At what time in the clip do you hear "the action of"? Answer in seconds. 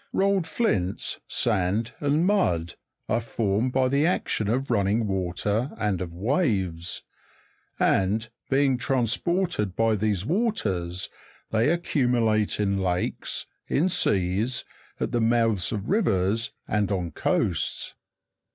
3.87-4.71